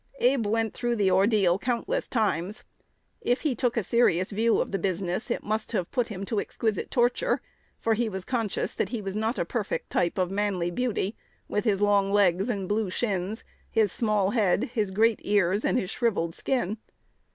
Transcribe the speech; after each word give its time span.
Abe 0.19 0.47
went 0.47 0.73
through 0.73 0.95
the 0.95 1.11
ordeal 1.11 1.59
countless 1.59 2.07
times. 2.07 2.63
If 3.21 3.41
he 3.41 3.53
took 3.53 3.77
a 3.77 3.83
serious 3.83 4.31
view 4.31 4.57
of 4.59 4.71
the 4.71 4.79
business, 4.79 5.29
it 5.29 5.43
must 5.43 5.73
have 5.73 5.91
put 5.91 6.07
him 6.07 6.25
to 6.25 6.39
exquisite 6.41 6.89
torture; 6.89 7.39
for 7.77 7.93
he 7.93 8.09
was 8.09 8.25
conscious 8.25 8.73
that 8.73 8.89
he 8.89 8.99
was 8.99 9.15
not 9.15 9.37
a 9.37 9.45
perfect 9.45 9.91
type 9.91 10.17
of 10.17 10.31
manly 10.31 10.71
beauty, 10.71 11.15
with 11.47 11.65
his 11.65 11.83
long 11.83 12.11
legs 12.11 12.49
and 12.49 12.67
blue 12.67 12.89
shins, 12.89 13.43
his 13.69 13.91
small 13.91 14.31
head, 14.31 14.71
his 14.73 14.89
great 14.89 15.19
ears, 15.21 15.63
and 15.63 15.87
shrivelled 15.87 16.33
skin. 16.33 16.79